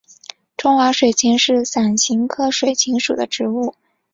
[0.57, 3.75] 中华水芹是伞形科水芹属的植物。